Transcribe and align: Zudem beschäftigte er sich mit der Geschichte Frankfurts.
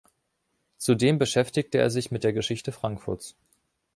Zudem 0.79 1.19
beschäftigte 1.19 1.77
er 1.77 1.91
sich 1.91 2.09
mit 2.09 2.23
der 2.23 2.33
Geschichte 2.33 2.71
Frankfurts. 2.71 3.35